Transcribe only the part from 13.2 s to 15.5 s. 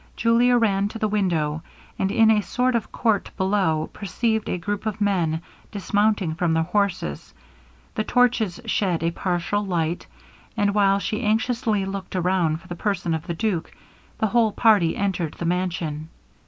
the duke, the whole party entered the